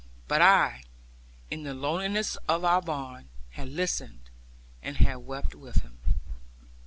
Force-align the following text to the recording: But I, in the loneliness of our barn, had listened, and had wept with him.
But 0.27 0.41
I, 0.41 0.83
in 1.51 1.61
the 1.61 1.75
loneliness 1.75 2.35
of 2.49 2.65
our 2.65 2.81
barn, 2.81 3.29
had 3.51 3.69
listened, 3.69 4.31
and 4.81 4.97
had 4.97 5.17
wept 5.17 5.53
with 5.53 5.83
him. 5.83 5.99